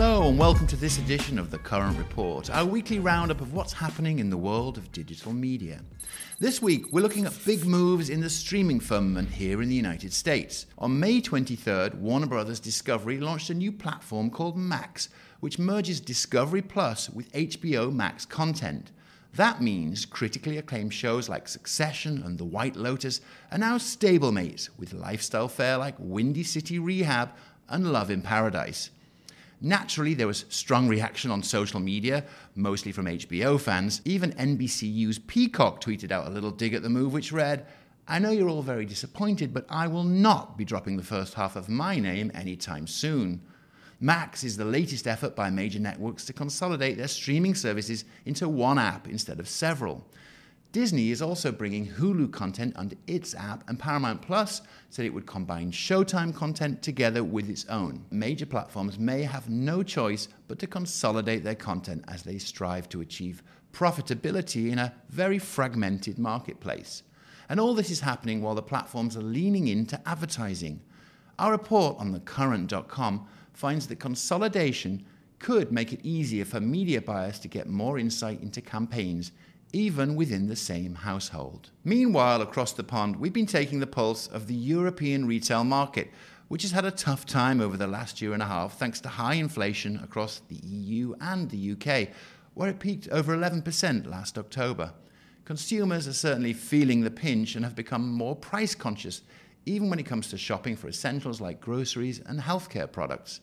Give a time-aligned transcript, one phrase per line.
[0.00, 3.72] Hello, and welcome to this edition of The Current Report, our weekly roundup of what's
[3.72, 5.80] happening in the world of digital media.
[6.38, 10.12] This week, we're looking at big moves in the streaming firmament here in the United
[10.12, 10.66] States.
[10.78, 15.08] On May 23rd, Warner Brothers Discovery launched a new platform called Max,
[15.40, 18.92] which merges Discovery Plus with HBO Max content.
[19.34, 23.20] That means critically acclaimed shows like Succession and The White Lotus
[23.50, 27.32] are now stablemates with lifestyle fare like Windy City Rehab
[27.68, 28.90] and Love in Paradise.
[29.60, 34.00] Naturally, there was strong reaction on social media, mostly from HBO fans.
[34.04, 37.66] Even NBCU's Peacock tweeted out a little dig at the move, which read,
[38.06, 41.56] I know you're all very disappointed, but I will not be dropping the first half
[41.56, 43.42] of my name anytime soon.
[44.00, 48.78] Max is the latest effort by major networks to consolidate their streaming services into one
[48.78, 50.06] app instead of several.
[50.70, 54.60] Disney is also bringing Hulu content under its app, and Paramount Plus
[54.90, 58.04] said it would combine Showtime content together with its own.
[58.10, 63.00] Major platforms may have no choice but to consolidate their content as they strive to
[63.00, 67.02] achieve profitability in a very fragmented marketplace.
[67.48, 70.82] And all this is happening while the platforms are leaning into advertising.
[71.38, 75.06] Our report on thecurrent.com finds that consolidation
[75.38, 79.32] could make it easier for media buyers to get more insight into campaigns
[79.72, 81.70] even within the same household.
[81.84, 86.10] Meanwhile, across the pond, we've been taking the pulse of the European retail market,
[86.48, 89.08] which has had a tough time over the last year and a half thanks to
[89.08, 92.08] high inflation across the EU and the UK,
[92.54, 94.92] where it peaked over 11% last October.
[95.44, 99.22] Consumers are certainly feeling the pinch and have become more price conscious,
[99.66, 103.40] even when it comes to shopping for essentials like groceries and healthcare products.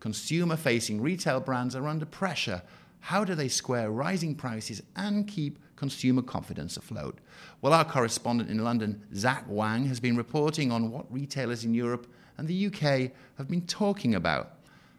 [0.00, 2.62] Consumer facing retail brands are under pressure.
[3.00, 7.18] How do they square rising prices and keep consumer confidence afloat.
[7.62, 12.06] Well, our correspondent in London, Zach Wang, has been reporting on what retailers in Europe
[12.36, 14.54] and the UK have been talking about.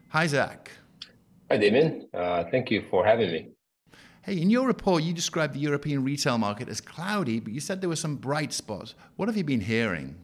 [0.08, 0.70] Hi, Zach.
[1.50, 2.08] Hi, Damien.
[2.14, 3.48] Uh, thank you for having me.
[4.22, 7.80] Hey, in your report, you described the European retail market as cloudy, but you said
[7.80, 8.94] there were some bright spots.
[9.16, 10.16] What have you been hearing?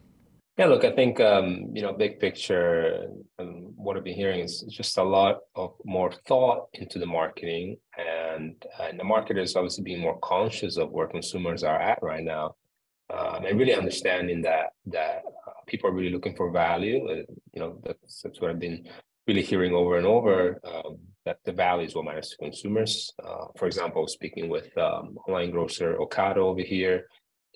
[0.58, 3.08] Yeah, look, I think um, you know, big picture,
[3.38, 7.76] um, what I've been hearing is just a lot of more thought into the marketing,
[8.36, 12.54] and and the marketers obviously being more conscious of where consumers are at right now,
[13.12, 17.08] um, and really understanding that that uh, people are really looking for value.
[17.08, 18.88] Uh, you know, that's that's what I've been
[19.26, 20.60] really hearing over and over.
[20.64, 23.12] Um, that the value is what matters to consumers.
[23.22, 27.06] Uh, for example, speaking with um, online grocer Ocado over here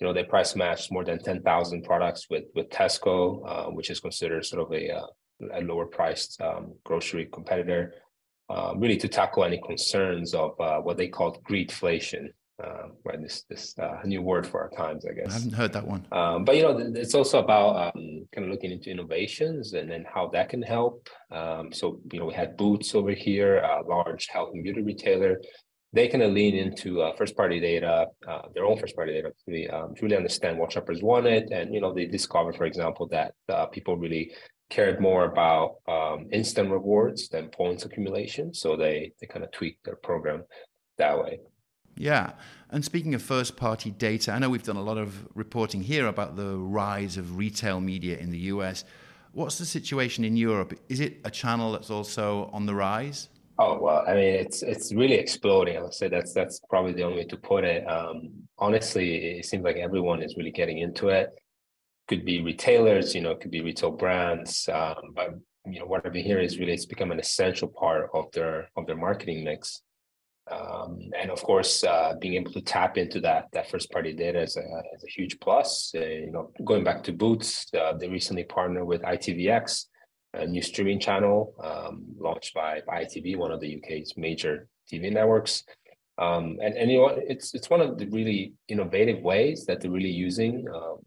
[0.01, 3.99] you know, they price matched more than 10,000 products with, with Tesco, uh, which is
[3.99, 5.05] considered sort of a, uh,
[5.53, 7.93] a lower priced um, grocery competitor,
[8.51, 12.25] uh, really to tackle any concerns of uh, what they called greedflation.
[12.63, 15.31] Um, right, this this uh, new word for our times, I guess.
[15.31, 16.05] I haven't heard that one.
[16.11, 20.05] Um, but you know, it's also about um, kind of looking into innovations and then
[20.13, 21.09] how that can help.
[21.31, 25.37] Um, so you know, we had Boots over here, a large health and beauty retailer
[25.93, 29.31] they kind of lean into uh, first party data, uh, their own first party data
[29.47, 31.51] to um, really understand what shoppers wanted.
[31.51, 34.31] And, you know, they discovered, for example, that uh, people really
[34.71, 38.53] cared more about um, instant rewards than points accumulation.
[38.53, 40.43] So they, they kind of tweaked their program
[40.97, 41.41] that way.
[41.97, 42.31] Yeah.
[42.71, 46.07] And speaking of first party data, I know we've done a lot of reporting here
[46.07, 48.85] about the rise of retail media in the US.
[49.33, 50.73] What's the situation in Europe?
[50.89, 53.29] Is it a channel that's also on the rise?
[53.59, 55.77] Oh well, I mean, it's it's really exploding.
[55.77, 57.87] I would say that's that's probably the only way to put it.
[57.87, 61.29] Um, honestly, it seems like everyone is really getting into it.
[62.11, 65.29] Could be retailers, you know, it could be retail brands, um, but
[65.65, 68.69] you know, what I've been hearing is really it's become an essential part of their
[68.75, 69.81] of their marketing mix.
[70.49, 74.41] Um, and of course, uh, being able to tap into that that first party data
[74.41, 75.93] is a, is a huge plus.
[75.95, 79.85] Uh, you know, going back to Boots, uh, they recently partnered with ITVX
[80.33, 85.63] a new streaming channel um, launched by, ITV, one of the UK's major TV networks.
[86.17, 89.89] Um, and, and you know it's it's one of the really innovative ways that they're
[89.89, 90.97] really using um,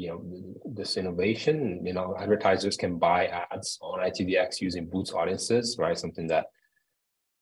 [0.00, 0.20] you know
[0.64, 1.84] this innovation.
[1.84, 5.98] You know, advertisers can buy ads on ITVX using Boots audiences, right?
[5.98, 6.46] Something that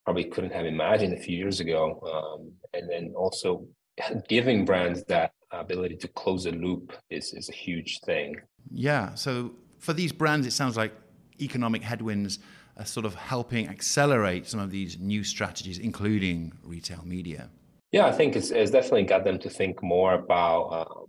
[0.04, 1.82] probably couldn't have imagined a few years ago.
[2.14, 3.66] Um, and then also
[4.28, 8.34] giving brands that ability to close a loop is is a huge thing.
[8.70, 9.14] Yeah.
[9.14, 10.92] So for these brands, it sounds like
[11.40, 12.38] economic headwinds
[12.76, 17.50] are sort of helping accelerate some of these new strategies, including retail media.
[17.90, 21.06] Yeah, I think it's, it's definitely got them to think more about, um,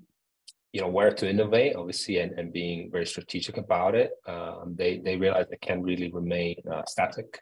[0.71, 4.11] you know, where to innovate, obviously, and, and being very strategic about it.
[4.27, 7.39] Um, they they realize they can't really remain uh, static,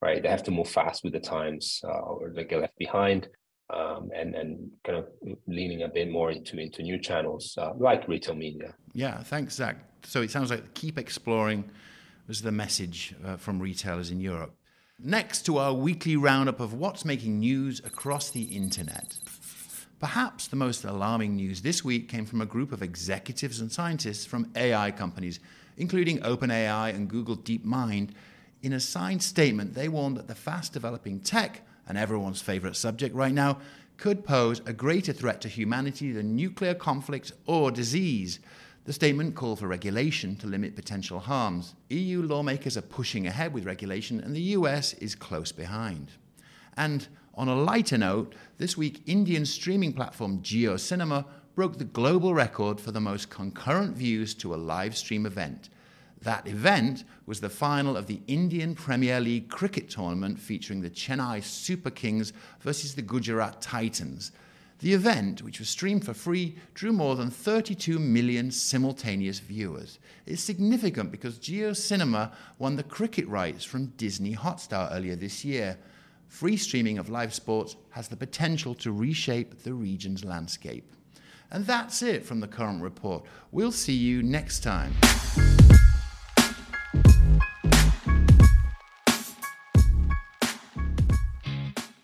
[0.00, 0.22] right?
[0.22, 3.28] They have to move fast with the times, uh, or they get left behind.
[3.70, 5.08] Um, and and kind of
[5.46, 8.72] leaning a bit more into into new channels uh, like retail media.
[8.94, 11.64] Yeah, thanks, Zach so it sounds like keep exploring
[12.26, 14.54] was the message uh, from retailers in Europe.
[14.98, 19.16] Next to our weekly roundup of what's making news across the internet.
[19.98, 24.24] Perhaps the most alarming news this week came from a group of executives and scientists
[24.24, 25.40] from AI companies,
[25.76, 28.10] including OpenAI and Google DeepMind.
[28.62, 33.12] In a signed statement, they warned that the fast developing tech, and everyone's favorite subject
[33.12, 33.58] right now,
[33.96, 38.38] could pose a greater threat to humanity than nuclear conflict or disease.
[38.84, 41.74] The statement called for regulation to limit potential harms.
[41.88, 46.12] EU lawmakers are pushing ahead with regulation, and the US is close behind.
[46.76, 51.24] And on a lighter note, this week Indian streaming platform JioCinema
[51.54, 55.70] broke the global record for the most concurrent views to a live stream event.
[56.20, 61.44] That event was the final of the Indian Premier League cricket tournament featuring the Chennai
[61.44, 64.32] Super Kings versus the Gujarat Titans.
[64.80, 70.00] The event, which was streamed for free, drew more than 32 million simultaneous viewers.
[70.26, 75.78] It's significant because JioCinema won the cricket rights from Disney Hotstar earlier this year
[76.28, 80.92] free streaming of live sports has the potential to reshape the region's landscape.
[81.50, 83.24] And that's it from the current report.
[83.50, 84.94] We'll see you next time.